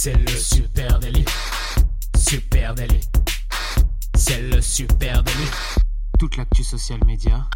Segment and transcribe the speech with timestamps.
[0.00, 1.24] C'est le super délit.
[2.16, 3.00] Super délit.
[4.14, 5.50] C'est le super délit.
[6.20, 7.50] Toute l'actu social média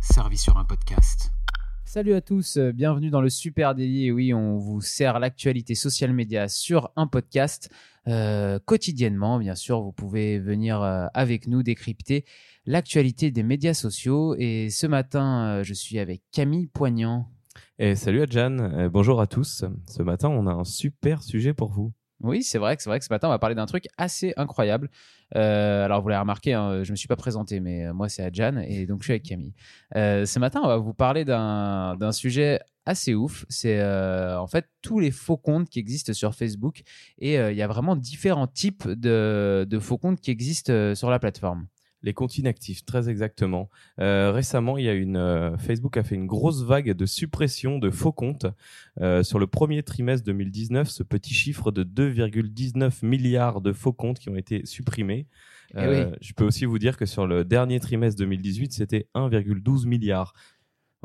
[0.00, 1.30] servie sur un podcast.
[1.84, 4.06] Salut à tous, euh, bienvenue dans le Super Daily.
[4.06, 7.70] Et oui, on vous sert l'actualité social média sur un podcast
[8.08, 9.38] euh, quotidiennement.
[9.38, 12.24] Bien sûr, vous pouvez venir euh, avec nous décrypter
[12.66, 14.34] l'actualité des médias sociaux.
[14.36, 17.30] Et ce matin, euh, je suis avec Camille Poignant.
[17.78, 19.64] Et salut Adjan, bonjour à tous.
[19.88, 21.92] Ce matin, on a un super sujet pour vous.
[22.24, 24.32] Oui, c'est vrai que c'est vrai que ce matin on va parler d'un truc assez
[24.36, 24.88] incroyable.
[25.36, 28.22] Euh, alors vous l'avez remarqué, hein, je me suis pas présenté, mais euh, moi c'est
[28.22, 29.52] Adjan et donc je suis avec Camille.
[29.96, 33.44] Euh, ce matin on va vous parler d'un sujet assez ouf.
[33.48, 36.82] C'est en fait tous les faux comptes qui existent sur Facebook
[37.18, 41.66] et il y a vraiment différents types de, faux comptes qui existent sur la plateforme.
[42.04, 43.70] Les comptes inactifs, très exactement.
[43.98, 47.78] Euh, récemment, il y a une euh, Facebook a fait une grosse vague de suppression
[47.78, 48.46] de faux comptes
[49.00, 50.88] Euh, sur le premier trimestre 2019.
[50.88, 55.26] Ce petit chiffre de 2,19 milliards de faux comptes qui ont été supprimés.
[55.76, 55.96] Eh oui.
[56.20, 60.34] Je peux aussi vous dire que sur le dernier trimestre 2018, c'était 1,12 milliard.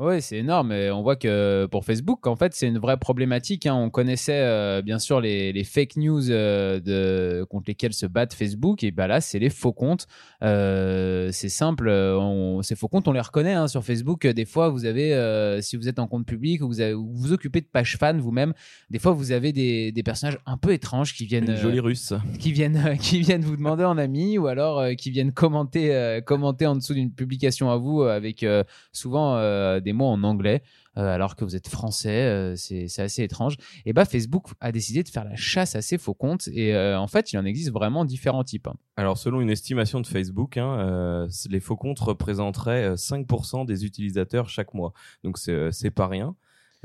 [0.02, 0.72] Oui, c'est énorme.
[0.72, 3.66] Et on voit que pour Facebook, en fait, c'est une vraie problématique.
[3.66, 3.74] hein.
[3.74, 8.32] On connaissait euh, bien sûr les, les fake news euh, de, contre lesquels se battent
[8.32, 8.82] Facebook.
[8.82, 10.06] Et bah là, c'est les faux comptes.
[10.42, 11.90] Euh, c'est simple.
[11.90, 14.26] On, ces faux comptes, on les reconnaît hein, sur Facebook.
[14.26, 17.32] Des fois, vous avez, si vous êtes en compte public ou vous avez- vous, vous
[17.34, 18.54] occupez de pages fans vous-même,
[18.88, 22.14] des fois, vous avez des, des personnages un peu étranges qui viennent Une jolie russe.
[22.38, 26.76] qui viennent qui viennent vous demander en ami ou alors qui viennent commenter commenter en
[26.76, 28.46] dessous d'une publication à vous avec
[28.92, 30.62] souvent euh, des mots en anglais
[30.96, 35.02] euh, alors que vous êtes français euh, c'est assez étrange et bah Facebook a décidé
[35.02, 37.72] de faire la chasse à ces faux comptes et euh, en fait il en existe
[37.72, 38.76] vraiment différents types hein.
[38.96, 44.50] Alors, selon une estimation de Facebook, hein, les faux comptes représenteraient euh, 5% des utilisateurs
[44.50, 44.92] chaque mois.
[45.24, 46.36] Donc, c'est c'est pas rien.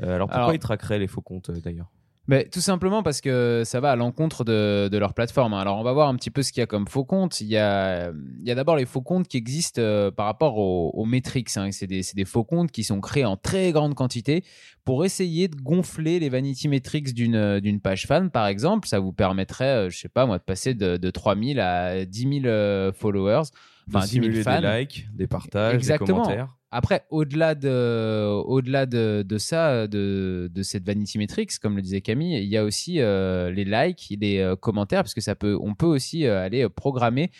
[0.02, 1.90] Euh, alors, pourquoi Alors- ils traqueraient les faux comptes euh, d'ailleurs?
[2.28, 5.54] Mais tout simplement parce que ça va à l'encontre de, de leur plateforme.
[5.54, 5.58] hein.
[5.60, 7.40] Alors on va voir un petit peu ce qu'il y a comme faux comptes.
[7.40, 8.10] Il y a,
[8.40, 11.56] il y a d'abord les faux comptes qui existent euh, par rapport aux, aux metrics.
[11.56, 11.70] hein.
[11.70, 14.42] C'est des, faux comptes qui sont créés en très grande quantité
[14.84, 18.88] pour essayer de gonfler les vanity metrics d'une page fan, par exemple.
[18.88, 22.20] Ça vous permettrait, euh, je sais pas moi, de passer de, de 3000 à 10
[22.42, 23.42] 000 euh, followers.
[23.88, 24.60] De Enfin, 10 000 simuler fans.
[24.60, 26.06] des likes, des partages, Exactement.
[26.08, 26.56] des commentaires.
[26.76, 32.36] Après, au-delà de, au-delà de, ça, de, de cette vanity metrics, comme le disait Camille,
[32.36, 35.74] il y a aussi euh, les likes, les euh, commentaires, parce que ça peut, on
[35.74, 37.30] peut aussi euh, aller programmer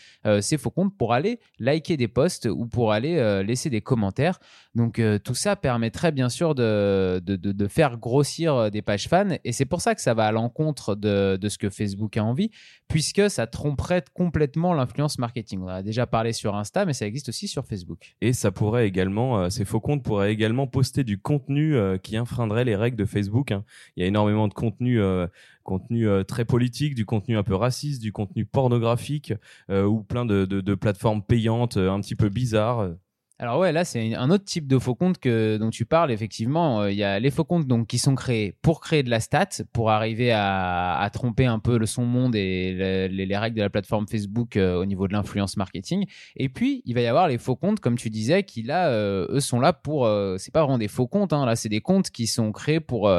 [0.41, 4.39] ces faux comptes pour aller liker des posts ou pour aller laisser des commentaires.
[4.75, 9.53] Donc tout ça permettrait bien sûr de, de, de, faire grossir des pages fans, et
[9.53, 12.51] c'est pour ça que ça va à l'encontre de, ce que Facebook a envie,
[12.89, 15.61] puisque ça tromperait complètement l'influence marketing.
[15.63, 18.15] On a déjà parlé sur Insta, mais ça existe aussi sur Facebook.
[18.21, 22.19] Et ça pourrait également, euh, ces faux comptes pourraient également poster du contenu euh, qui
[22.19, 23.51] enfreindrait les règles de Facebook.
[23.53, 23.65] hein.
[23.97, 25.27] Il y a énormément de contenu, euh,
[25.65, 29.35] contenu très politique, du contenu un peu raciste, du contenu pornographique
[29.69, 32.91] ou plein de, plateformes payantes un petit peu bizarres.
[33.39, 36.11] Alors ouais, là c'est un autre type de faux comptes que dont tu parles.
[36.11, 39.11] Effectivement, Euh, il y a les faux comptes donc qui sont créés pour créer de
[39.11, 43.27] la stat, pour arriver à, à tromper un peu le son monde et le- les,
[43.27, 46.07] les règles de la plateforme Facebook euh, au niveau de l'influence marketing.
[46.37, 49.27] Et puis il va y avoir les faux comptes, comme tu disais, qui là, euh,
[49.29, 50.09] eux sont là pour.
[50.39, 51.35] c'est pas vraiment des faux comptes.
[51.35, 53.13] Hein, là, c'est des comptes qui sont créés pour.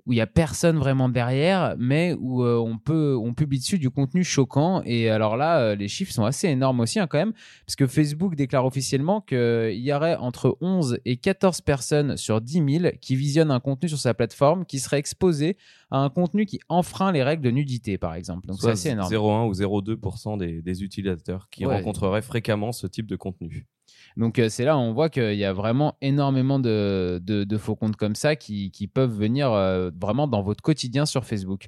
[0.00, 3.58] Euh, où il y a personne vraiment derrière, mais où euh, on peut on publie
[3.58, 4.82] dessus du contenu choquant.
[4.84, 7.32] Et alors là, euh, les chiffres sont assez énormes aussi hein, quand même,
[7.66, 12.78] parce que Facebook déclare officiellement qu'il y aurait entre 11 et 14 personnes sur 10
[12.80, 15.56] 000 qui visionnent un contenu sur sa plateforme qui serait exposé
[15.90, 18.46] à un contenu qui enfreint les règles de nudité, par exemple.
[18.46, 19.12] Donc c'est assez énorme.
[19.12, 21.76] 0,1 ou 0,2% des, des utilisateurs qui Ouais.
[21.76, 23.66] rencontreraient fréquemment ce type de contenu.
[24.16, 27.96] Donc euh, c'est là où on voit qu'il y a vraiment énormément de, faux comptes
[27.96, 31.66] comme ça qui, qui peuvent venir euh, vraiment dans votre quotidien sur Facebook.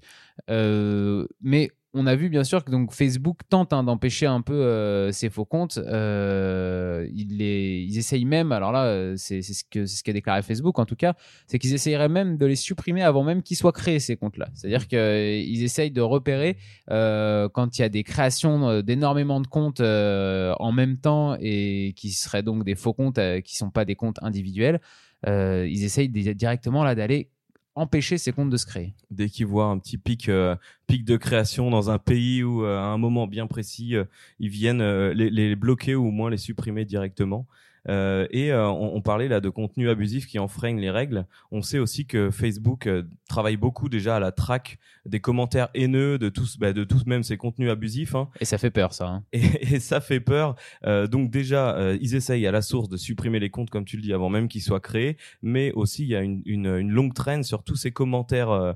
[0.51, 4.55] Euh, mais on a vu bien sûr que donc Facebook tente hein, d'empêcher un peu
[4.55, 5.79] euh, ces faux comptes.
[5.79, 10.13] Euh, ils, les, ils essayent même, alors là euh, c'est ce que c'est ce qu'a
[10.13, 11.15] déclaré Facebook en tout cas,
[11.47, 14.49] c'est qu'ils essayeraient même de les supprimer avant même qu'ils soient créés ces comptes-là.
[14.55, 16.57] C'est-à-dire qu'ils essayent de repérer
[16.91, 22.11] euh, quand il y a des créations d'énormément de comptes en même temps et qui
[22.11, 24.81] seraient donc des faux comptes qui sont pas des comptes individuels,
[25.27, 27.29] ils essayent di- directement là d'aller
[27.75, 28.95] empêcher ces comptes de se créer.
[29.11, 32.79] Dès qu'ils voient un petit pic, euh, pic de création dans un pays ou euh,
[32.79, 34.05] à un moment bien précis, euh,
[34.39, 37.47] ils viennent euh, les, les bloquer ou au moins les supprimer directement.
[37.89, 41.27] Euh, et euh, on, on parlait là de contenu abusif qui enfreigne les règles.
[41.51, 46.17] On sait aussi que Facebook euh, travaille beaucoup déjà à la traque des commentaires haineux,
[46.19, 48.15] de tous, bah, de tous même ces contenus abusifs.
[48.15, 48.29] hein.
[48.41, 49.09] Et ça fait peur, ça.
[49.09, 49.25] hein.
[49.33, 50.55] Et, et ça fait peur.
[50.87, 53.97] Euh, donc déjà, euh, ils essayent à la source de supprimer les comptes, comme tu
[53.97, 55.17] le dis, avant même qu'ils soient créés.
[55.43, 58.75] Mais aussi, il y a une, une, une longue traîne sur tous ces commentaires,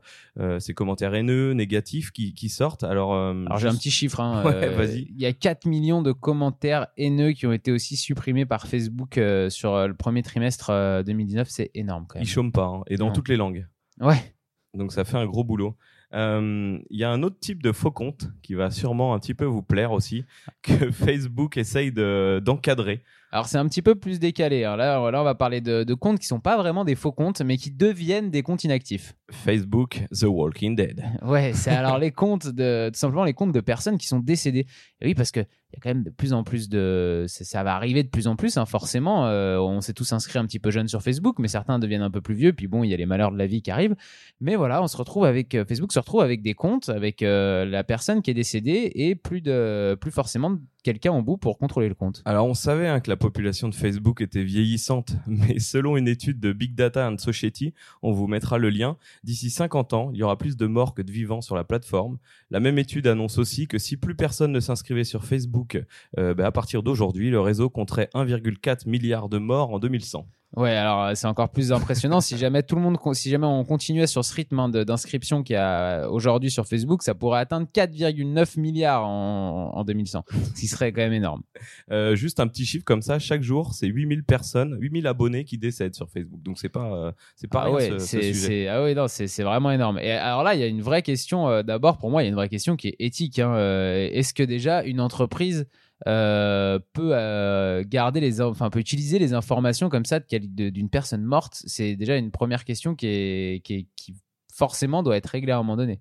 [0.58, 2.82] ces commentaires haineux, négatifs qui, qui sortent.
[2.85, 4.20] Alors, euh, Alors j'ai un petit chiffre.
[4.20, 5.06] hein, Ouais, vas-y.
[5.14, 8.95] Il y a 4 millions de commentaires haineux qui ont été aussi supprimés par Facebook
[9.19, 11.48] euh, sur euh, le premier trimestre euh, 2019.
[11.48, 12.25] C'est énorme quand même.
[12.25, 13.12] Ils chôment pas, hein, et dans Non.
[13.12, 13.66] toutes les langues.
[14.00, 14.34] Ouais.
[14.75, 15.76] Donc ça fait un gros boulot.
[16.14, 19.34] Euh, Il y a un autre type de faux compte qui va sûrement un petit
[19.34, 20.25] peu vous plaire aussi,
[20.62, 23.02] que Facebook essaye de- d'encadrer.
[23.32, 24.64] Alors c'est un petit peu plus décalé.
[24.64, 24.76] hein.
[24.76, 27.40] Là, là, on va parler de, de comptes qui sont pas vraiment des faux comptes,
[27.43, 29.14] mais qui deviennent des comptes inactifs.
[29.31, 31.02] Facebook The Walking Dead.
[31.23, 34.67] Ouais, c'est alors les comptes de tout simplement les comptes de personnes qui sont décédées.
[35.00, 37.44] Et oui, parce que il y a quand même de plus en plus de ça,
[37.44, 38.56] ça va arriver de plus en plus.
[38.56, 41.79] Hein, forcément, Euh, on s'est tous inscrits un petit peu jeunes sur Facebook, mais certains
[41.81, 42.52] deviennent un peu plus vieux.
[42.52, 43.96] Puis bon, il y a les malheurs de la vie qui arrivent.
[44.40, 47.64] Mais voilà, on se retrouve avec euh, Facebook se retrouve avec des comptes avec euh,
[47.64, 51.88] la personne qui est décédée et plus de plus forcément quelqu'un en bout pour contrôler
[51.88, 52.22] le compte.
[52.25, 56.41] Alors on savait hein, que la population de Facebook était vieillissante, mais selon une étude
[56.41, 60.23] de Big Data and Society, on vous mettra le lien, d'ici 50 ans, il y
[60.23, 62.19] aura plus de morts que de vivants sur la plateforme.
[62.51, 65.83] La même étude annonce aussi que si plus personne ne s'inscrivait sur Facebook,
[66.19, 70.27] euh, bah, à partir d'aujourd'hui, le réseau compterait 1,4 milliard de morts en 2100.
[70.56, 72.23] Ouais, alors euh, c'est encore plus impressionnant.
[72.23, 75.53] si jamais tout le monde, si jamais on continuait sur ce rythme hein, d'inscription qu'il
[75.53, 80.25] y a euh, aujourd'hui sur Facebook, ça pourrait atteindre 4,9 milliards en, en 2100,
[80.55, 81.43] ce qui serait quand même énorme.
[81.91, 85.58] Euh, juste un petit chiffre comme ça, chaque jour, c'est 8000 personnes, 8000 abonnés qui
[85.58, 86.43] décèdent sur Facebook.
[86.43, 88.69] Donc c'est pas, euh, c'est pas ah ouais, ce, ce sujet.
[88.69, 89.99] ah ouais, non, c'est, c'est vraiment énorme.
[89.99, 91.50] Et alors là, il y a une vraie question.
[91.50, 93.38] euh, d'abord, pour moi, il y a une vraie question qui est éthique.
[93.41, 93.53] hein.
[93.55, 95.67] Euh, est-ce que déjà une entreprise
[96.06, 101.22] euh, peut euh, garder les, in- enfin peut utiliser les informations comme ça d'une personne
[101.25, 104.14] morte C'est déjà une première question qui est, qui est- qui
[104.52, 106.00] forcément doit être réglée à un moment donné.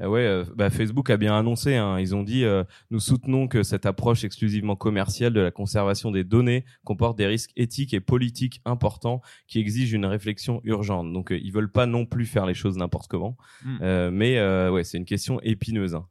[0.00, 1.74] Euh, ouais, euh, bah, Facebook a bien annoncé.
[1.76, 6.10] hein, ils ont dit euh, nous soutenons que cette approche exclusivement commerciale de la conservation
[6.10, 11.12] des données comporte des risques éthiques et politiques importants qui exigent une réflexion urgente.
[11.12, 13.36] Donc, euh, ils veulent pas non plus faire les choses n'importe comment.
[13.64, 13.78] Mm.
[13.82, 15.94] Euh, mais ouais, c'est une question épineuse.
[15.94, 16.06] hein.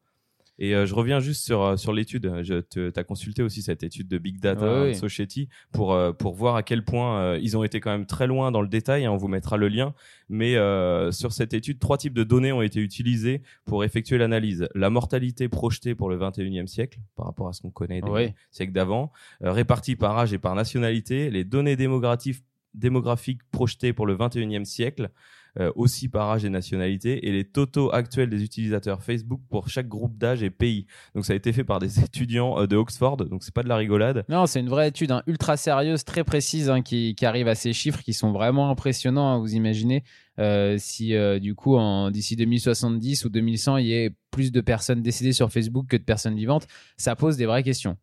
[0.61, 2.23] Et euh, je reviens juste sur, euh, sur l'étude.
[2.69, 4.94] Te, as consulté aussi cette étude de Big Data Ouais, ouais.
[4.94, 8.51] Society pour, euh, pour voir à quel point ils ont été quand même très loin
[8.51, 9.06] dans le détail.
[9.06, 9.94] hein, on vous mettra le lien.
[10.27, 14.67] Mais euh, sur cette étude, trois types de données ont été utilisées pour effectuer l'analyse.
[14.75, 18.35] La mortalité projetée pour le 21e siècle, par rapport à ce qu'on connaît des Ouais.
[18.51, 19.12] siècles d'avant,
[19.44, 21.29] euh, répartie par âge et par nationalité.
[21.31, 25.09] Les données démographiques, démographiques projetées pour le 21e siècle,
[25.60, 29.88] euh, aussi par âge et nationalité, et les totaux actuels des utilisateurs Facebook pour chaque
[29.88, 30.86] groupe d'âge et pays.
[31.16, 33.69] Donc ça a été fait par des étudiants euh, de Oxford, donc c'est pas de
[33.69, 34.25] la rigolade.
[34.30, 37.74] Non, c'est une vraie étude hein, ultra sérieuse, très précise, hein, qui, arrive à ces
[37.74, 39.34] chiffres qui sont vraiment impressionnants.
[39.34, 40.04] hein, vous imaginez
[40.40, 41.78] euh, si euh, du coup
[42.12, 46.04] d'ici 2070 ou 2100 il y ait plus de personnes décédées sur Facebook que de
[46.04, 46.68] personnes vivantes,
[46.98, 47.98] ça pose des vraies questions.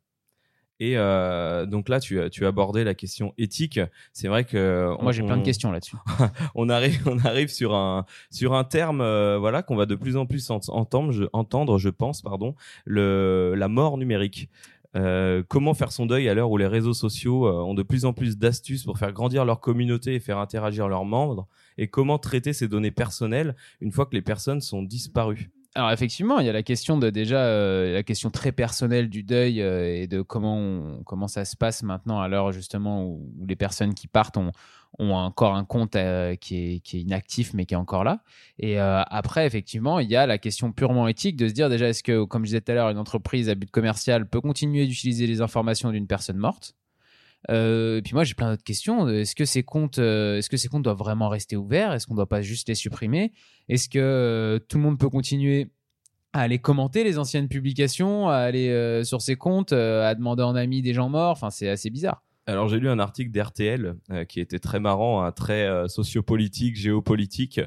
[0.78, 3.80] Et euh, donc là, tu, tu as abordé la question éthique.
[4.12, 5.96] C'est vrai que Moi j'ai plein de on- questions là-dessus.
[6.54, 10.16] on arrive, on arrive sur un sur un terme, euh, voilà, qu'on va de plus
[10.16, 14.48] en plus ent- entendre, je, entendre, je pense, pardon, le la mort numérique.
[14.94, 18.06] Euh, comment faire son deuil à l'heure où les réseaux sociaux euh, ont de plus
[18.06, 21.46] en plus d'astuces pour faire grandir leur communauté et faire interagir leurs membres?
[21.76, 25.50] Et comment traiter ces données personnelles une fois que les personnes sont disparues?
[25.76, 29.22] Alors effectivement, il y a la question de déjà euh, la question très personnelle du
[29.22, 33.56] deuil euh, et de comment comment ça se passe maintenant à l'heure justement où, les
[33.56, 34.52] personnes qui partent ont,
[34.98, 38.20] encore un compte euh, qui, est, qui est inactif mais qui est encore là.
[38.58, 42.02] Et après effectivement, il y a la question purement éthique de se dire déjà est-ce
[42.02, 45.26] que comme je disais tout à l'heure une entreprise à but commercial peut continuer d'utiliser
[45.26, 46.74] les informations d'une personne morte?
[47.50, 49.08] Euh, et puis moi j'ai plein d'autres questions.
[49.08, 51.92] Est-ce que ces comptes, euh, est-ce que ces comptes doivent vraiment rester ouverts?
[51.92, 53.32] Est-ce qu'on doit pas juste les supprimer?
[53.68, 55.70] Est-ce que euh, tout le monde peut continuer
[56.32, 60.42] à aller commenter les anciennes publications, à aller euh, sur ses comptes, euh, à demander
[60.42, 61.30] en ami des gens morts?
[61.30, 62.22] Enfin, c'est assez bizarre.
[62.48, 66.76] Alors j'ai lu un article d'RTL euh, qui était très marrant, un très euh, sociopolitique,
[66.76, 67.60] géopolitique,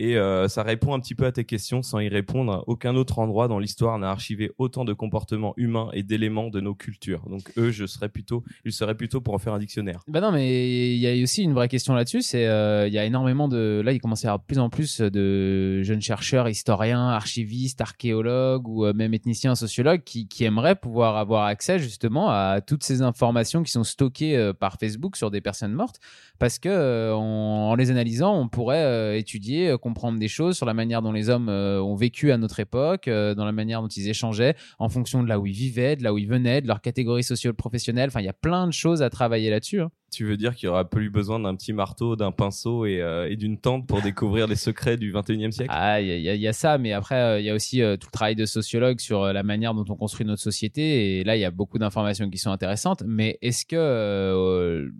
[0.00, 2.64] et euh, ça répond un petit peu à tes questions sans y répondre.
[2.66, 6.74] Aucun autre endroit dans l'histoire n'a archivé autant de comportements humains et d'éléments de nos
[6.74, 7.20] cultures.
[7.28, 10.02] Donc eux, ils seraient plutôt pour en faire un dictionnaire.
[10.08, 12.22] Bah non, mais il y a aussi une vraie question là-dessus.
[12.22, 14.58] C'est euh, il y a énormément de là, il commence à y avoir de plus
[14.58, 20.76] en plus de jeunes chercheurs, historiens, archivistes, archéologues ou euh, même ethniciens, sociologues qui, aimeraient
[20.76, 25.42] pouvoir avoir accès justement à toutes ces informations qui sont stockées par Facebook sur des
[25.42, 26.00] personnes mortes,
[26.38, 31.10] parce que en, les analysant, on pourrait étudier, comprendre des choses, sur la manière dont
[31.10, 34.54] les hommes euh, ont vécu à notre époque, euh, dans la manière dont ils échangeaient,
[34.78, 37.24] en fonction de là où ils vivaient, de là où ils venaient, de leur catégorie
[37.24, 38.08] socio-professionnelle.
[38.08, 39.80] Enfin, il y a plein de choses à travailler là-dessus.
[39.80, 39.90] hein.
[40.12, 43.28] Tu veux dire qu'il y aura plus besoin d'un petit marteau, d'un pinceau et, euh,
[43.30, 45.70] et d'une tente pour découvrir les secrets du 21e siècle?
[45.72, 48.34] Ah, il y, y a ça, mais après, il y a aussi tout le travail
[48.34, 51.18] de sociologue sur la manière dont on construit notre société.
[51.20, 53.02] Et là, il y a beaucoup d'informations qui sont intéressantes.
[53.06, 54.90] Mais est-ce que,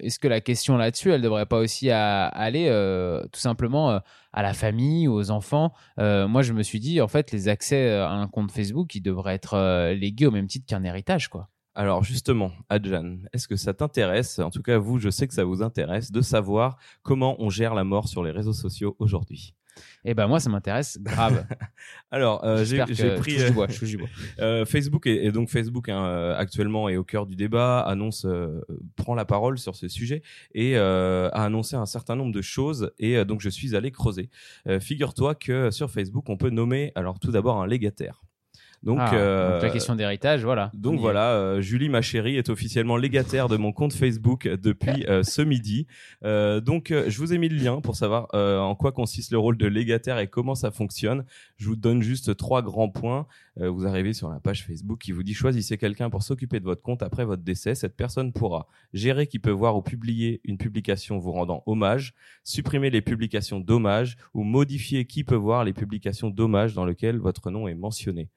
[0.00, 3.98] est-ce que la question là-dessus, elle devrait pas aussi aller euh, tout simplement euh,
[4.32, 5.72] à la famille, aux enfants?
[5.98, 9.00] Euh, Moi, je me suis dit, en fait, les accès à un compte Facebook, ils
[9.00, 11.48] devraient être légués au même titre qu'un héritage, quoi.
[11.74, 15.44] Alors justement, Adjan, est-ce que ça t'intéresse En tout cas, vous, je sais que ça
[15.44, 19.54] vous intéresse de savoir comment on gère la mort sur les réseaux sociaux aujourd'hui?
[20.04, 21.46] Et ben moi, ça m'intéresse grave.
[22.10, 22.84] Alors, euh, j'ai
[23.16, 23.66] pris euh, bois.
[24.38, 28.26] Euh, Facebook et, et donc Facebook hein, actuellement est au cœur du débat, annonce
[28.96, 30.22] prend la parole sur ce sujet
[30.54, 34.30] et a annoncé un certain nombre de choses et donc je suis allé creuser.
[34.80, 38.22] Figure-toi que sur Facebook on peut nommer alors tout d'abord un légataire.
[38.84, 40.70] Donc, Ah, euh, donc la question d'héritage, voilà.
[40.74, 45.06] On donc voilà, euh, Julie, ma chérie, est officiellement légataire de mon compte Facebook depuis
[45.08, 45.86] euh, ce midi.
[46.22, 49.38] Euh, donc, je vous ai mis le lien pour savoir euh, en quoi consiste le
[49.38, 51.24] rôle de légataire et comment ça fonctionne.
[51.56, 53.26] Je vous donne juste trois grands points.
[53.58, 56.64] Euh, vous arrivez sur la page Facebook qui vous dit choisissez quelqu'un pour s'occuper de
[56.64, 57.74] votre compte après votre décès.
[57.74, 62.12] Cette personne pourra gérer qui peut voir ou publier une publication vous rendant hommage,
[62.42, 67.50] supprimer les publications d'hommage ou modifier qui peut voir les publications d'hommage dans lesquelles votre
[67.50, 68.28] nom est mentionné.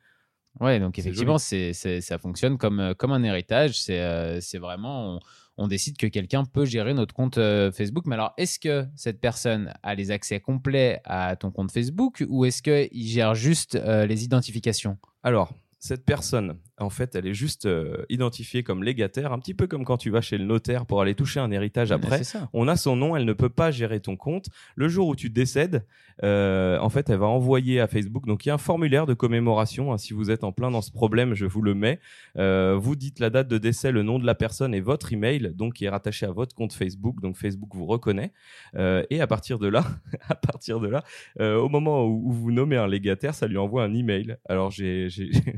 [0.60, 3.80] Ouais, donc effectivement, c'est, ça fonctionne comme, euh, comme un héritage.
[3.80, 5.20] C'est, euh, c'est vraiment, on,
[5.58, 8.06] on décide que quelqu'un peut gérer notre compte euh, Facebook.
[8.06, 12.46] Mais alors, est-ce que cette personne a les accès complets à ton compte Facebook ou
[12.46, 14.98] est-ce qu'il gère juste euh, les identifications?
[15.24, 19.68] Alors, cette personne, en fait, elle est juste euh, identifiée comme légataire, un petit peu
[19.68, 22.24] comme quand tu vas chez le notaire pour aller toucher un héritage après.
[22.54, 24.48] On a son nom, elle ne peut pas gérer ton compte.
[24.76, 25.86] Le jour où tu décèdes,
[26.24, 28.26] euh, en fait, elle va envoyer à Facebook.
[28.26, 29.94] Donc, il y a un formulaire de commémoration.
[29.94, 30.00] hein.
[30.00, 32.00] si vous êtes en plein dans ce problème, je vous le mets.
[32.38, 35.52] Euh, vous dites la date de décès, le nom de la personne et votre email,
[35.54, 37.22] donc qui est rattaché à votre compte Facebook.
[37.22, 38.32] Donc, Facebook vous reconnaît.
[38.76, 39.86] Et à partir de là,
[40.28, 41.04] à partir de là,
[41.40, 44.38] au moment où, où vous nommez un légataire, ça lui envoie un email.
[44.48, 45.10] Alors, j'ai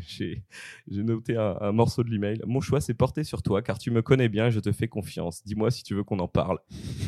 [0.09, 0.43] j'ai-
[0.87, 2.41] noté un, un morceau de l'email.
[2.45, 4.87] Mon choix s'est porté sur toi, car tu me connais bien et je te fais
[4.87, 5.43] confiance.
[5.45, 6.59] Dis-moi si tu veux qu'on en parle.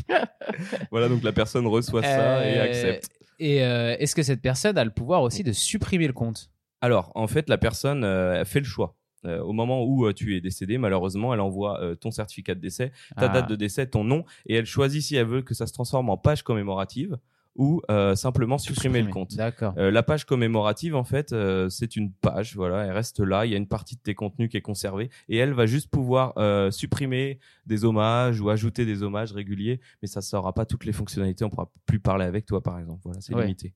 [0.92, 3.10] voilà, donc la personne reçoit ça et Euh, accepte.
[3.40, 6.52] Et euh, est-ce que cette personne a le pouvoir aussi de supprimer le compte?
[6.82, 8.96] Alors, en fait, la personne euh, fait le choix.
[9.26, 13.26] Euh, au moment où tu es décédé, malheureusement, elle envoie ton certificat de décès, ta
[13.26, 13.30] Ah.
[13.30, 16.10] date de décès, ton nom, et elle choisit si elle veut que ça se transforme
[16.10, 17.18] en page commémorative
[17.56, 19.36] ou euh, simplement supprimer le compte.
[19.36, 19.74] D'accord.
[19.78, 23.52] Euh, la page commémorative, en fait, euh, c'est une page, voilà, elle reste là, il
[23.52, 26.34] y a une partie de tes contenus qui est conservée, et elle va juste pouvoir
[26.38, 30.86] euh, supprimer des hommages ou ajouter des hommages réguliers, mais ça ne saura pas toutes
[30.86, 33.42] les fonctionnalités, on pourra plus parler avec toi, par exemple, voilà, c'est Ouais.
[33.44, 33.74] limité.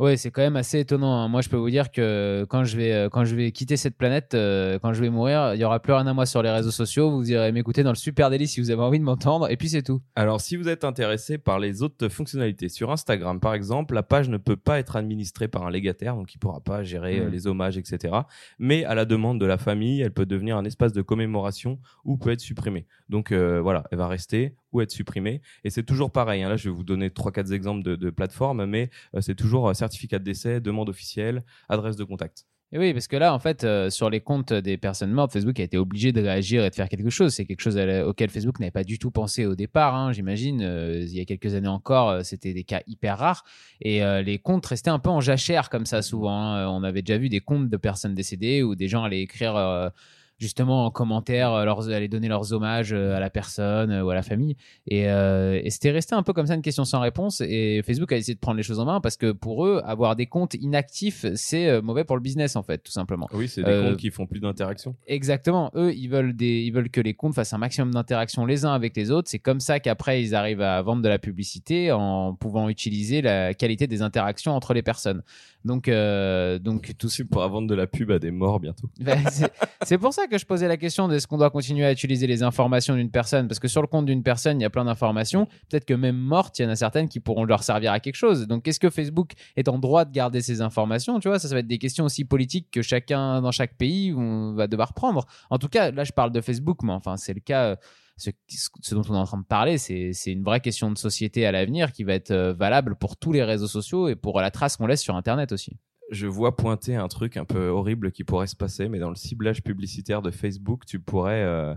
[0.00, 1.14] Ouais, c'est quand même assez étonnant.
[1.22, 1.28] hein.
[1.28, 3.96] Moi, je peux vous dire que quand je vais, euh, quand je vais quitter cette
[3.96, 6.50] planète, euh, quand je vais mourir, il y aura plus rien à moi sur les
[6.50, 7.12] réseaux sociaux.
[7.12, 9.68] Vous irez m'écouter dans le super délit si vous avez envie de m'entendre, et puis
[9.68, 10.02] c'est tout.
[10.16, 14.28] Alors, si vous êtes intéressé par les autres fonctionnalités, sur Instagram, par exemple, la page
[14.28, 17.30] ne peut pas être administrée par un légataire, donc il pourra pas gérer euh, Mm.
[17.30, 18.14] les hommages, etc.
[18.58, 22.16] Mais à la demande de la famille, elle peut devenir un espace de commémoration ou
[22.16, 22.86] peut être supprimée.
[23.08, 25.40] Donc euh, voilà, elle va rester être supprimée.
[25.64, 26.42] Et c'est toujours pareil.
[26.42, 26.48] hein.
[26.48, 29.68] Là, je vais vous donner trois, quatre exemples de, de plateformes, mais euh, c'est toujours
[29.68, 32.46] euh, certificat de décès, demande officielle, adresse de contact.
[32.72, 35.60] Et oui, parce que là, en fait, euh, sur les comptes des personnes mortes, Facebook
[35.60, 37.32] a été obligé de réagir et de faire quelque chose.
[37.32, 40.60] C'est quelque chose auquel Facebook n'avait pas du tout pensé au départ, hein, j'imagine.
[40.60, 43.44] Il y a quelques années encore, c'était des cas hyper rares.
[43.80, 46.36] Et les comptes restaient un peu en jachère comme ça, souvent.
[46.36, 46.66] hein.
[46.68, 49.92] On avait déjà vu des comptes de personnes décédées où des gens allaient écrire.
[50.38, 54.10] Justement en commentaire euh, leurs, aller donner leurs hommages euh, à la personne euh, ou
[54.10, 57.00] à la famille et, euh, et c'était resté un peu comme ça une question sans
[57.00, 59.80] réponse et Facebook a essayé de prendre les choses en main parce que pour eux
[59.84, 63.62] avoir des comptes inactifs c'est mauvais pour le business en fait tout simplement Oui, c'est
[63.62, 64.94] des Euh, comptes qui font plus d'interaction.
[65.06, 65.70] Exactement.
[65.74, 68.72] Eux, ils veulent, des, ils veulent que les comptes fassent un maximum d'interactions les uns
[68.72, 69.28] avec les autres.
[69.28, 73.54] C'est comme ça qu'après, ils arrivent à vendre de la publicité en pouvant utiliser la
[73.54, 75.22] qualité des interactions entre les personnes.
[75.64, 78.88] Donc, euh, donc tout Tu pourras vendre de la pub à des morts bientôt.
[79.00, 79.50] Ben, c'est-
[79.82, 82.26] c'est pour ça que je posais la question de est-ce qu'on doit continuer à utiliser
[82.26, 83.48] les informations d'une personne?
[83.48, 85.46] Parce que sur le compte d'une personne, il y a plein d'informations.
[85.70, 88.16] Peut-être que même mortes, il y en a certaines qui pourront leur servir à quelque
[88.16, 88.46] chose.
[88.46, 91.18] Donc, est-ce que Facebook est en droit de garder ces informations?
[91.18, 94.12] Tu vois, ça, ça va être des questions aussi politiques que chacun dans chaque pays
[94.14, 95.24] on va devoir prendre.
[95.50, 97.76] En tout cas, là, je parle de Facebook, mais enfin, c'est le cas.
[98.16, 101.46] Ce, ce dont on est en train de parler, c'est une vraie question de société
[101.46, 104.50] à l'avenir qui va être euh, valable pour tous les réseaux sociaux et pour la
[104.52, 105.76] trace qu'on laisse sur Internet aussi.
[106.10, 109.16] je vois pointer un truc un peu horrible qui pourrait se passer, mais dans le
[109.16, 111.74] ciblage publicitaire de Facebook, tu pourrais, euh,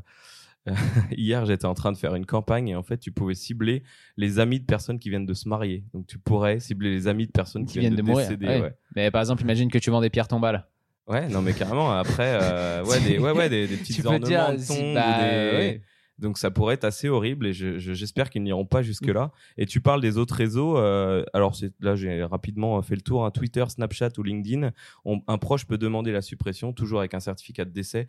[1.12, 3.84] hier, j'étais en train de faire une campagne et en fait, tu pouvais cibler
[4.18, 5.86] les amis de personnes qui viennent de se marier.
[5.94, 8.28] Donc, tu pourrais cibler les amis de personnes qui, viennent, de, mourir.
[8.28, 8.46] décéder.
[8.48, 8.62] Ouais.
[8.62, 8.74] ouais.
[8.96, 10.68] Mais par exemple, imagine que tu vends des pierres tombales.
[11.08, 11.90] Ouais, non, mais carrément.
[11.92, 14.68] Après, euh, ouais, des, ouais, ouais, des, des petits Tu peux ornements dire, de si-
[14.68, 15.82] tombes ou des- ouais.
[16.20, 19.14] Donc ça pourrait être assez horrible et je- je- j'espère qu'ils n'iront pas jusque Mm.
[19.14, 19.32] là.
[19.58, 20.78] Et tu parles des autres réseaux.
[20.78, 23.26] euh, alors là j'ai rapidement fait le tour.
[23.26, 24.72] hein, Twitter, Snapchat ou LinkedIn.
[25.06, 28.08] On- un proche peut demander la suppression toujours avec un certificat de décès.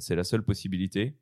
[0.00, 1.16] C'est la seule possibilité.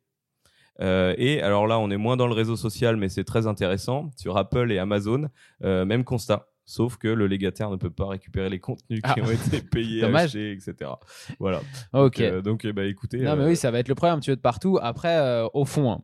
[0.81, 4.11] Euh, et alors là, on est moins dans le réseau social, mais c'est très intéressant.
[4.17, 5.29] Sur Apple et Amazon,
[5.63, 6.49] euh, même constat.
[6.67, 9.21] Sauf que le légataire ne peut pas récupérer les contenus qui Ah.
[9.21, 10.91] ont été payés, achetés, etc.
[11.39, 11.61] Voilà.
[11.93, 12.19] Ok.
[12.19, 13.19] Donc, euh, donc, eh ben, écoutez.
[13.19, 14.79] Non, mais euh, oui, ça va être le problème un petit peu de partout.
[14.81, 16.01] Après, euh, au fond, hein,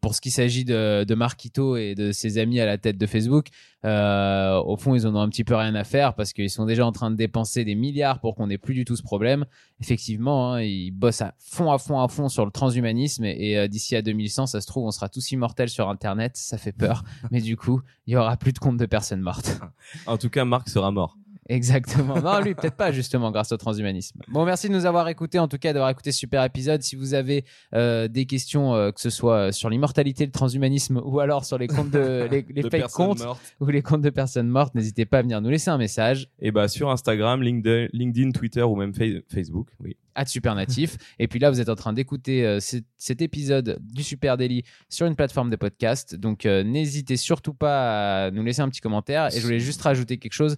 [0.00, 3.06] pour ce qui s'agit de, de Marquito et de ses amis à la tête de
[3.06, 3.48] Facebook,
[3.84, 6.66] euh, au fond, ils en ont un petit peu rien à faire parce qu'ils sont
[6.66, 9.44] déjà en train de dépenser des milliards pour qu'on n'ait plus du tout ce problème.
[9.80, 13.58] Effectivement, hein, ils bossent à fond, à fond, à fond sur le transhumanisme et, et,
[13.58, 16.36] euh, d'ici à 2100, ça se trouve, on sera tous immortels sur Internet.
[16.36, 19.60] Ça fait peur, mais du coup, il y aura plus de compte de personnes mortes.
[20.06, 21.16] En tout cas, Marc sera mort.
[21.48, 22.20] Exactement.
[22.20, 24.20] Non, lui, peut-être pas, justement, grâce au transhumanisme.
[24.28, 26.82] Bon, merci de nous avoir écoutés, en tout cas, d'avoir écouté ce super épisode.
[26.82, 31.20] Si vous avez euh, des questions, euh, que ce soit sur l'immortalité, le transhumanisme, ou
[31.20, 33.40] alors sur les comptes de, les, les De fake personnes comptes, mortes.
[33.60, 36.28] ou les comptes de personnes mortes, n'hésitez pas à venir nous laisser un message.
[36.40, 39.68] Et bah sur Instagram, LinkedIn, LinkedIn, Twitter ou même Fa- Facebook.
[39.82, 39.96] Oui.
[40.14, 40.96] à Supernatif.
[41.18, 45.06] Et puis là, vous êtes en train d'écouter euh, cet, épisode du Super Daily sur
[45.06, 46.14] une plateforme de podcast.
[46.14, 49.28] Donc, euh, n'hésitez surtout pas à nous laisser un petit commentaire.
[49.34, 50.56] Et je voulais juste rajouter quelque chose.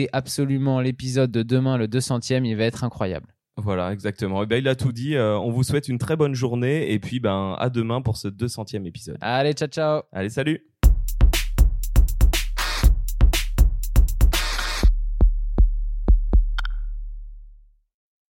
[0.00, 2.46] Écoutez absolument l'épisode de demain, le 200e.
[2.46, 3.26] Il va être incroyable.
[3.56, 4.42] Voilà, exactement.
[4.42, 5.16] Et ben il a tout dit.
[5.16, 8.28] Euh, on vous souhaite une très bonne journée et puis ben à demain pour ce
[8.28, 9.18] 200e épisode.
[9.20, 10.02] Allez, ciao, ciao.
[10.12, 10.69] Allez, salut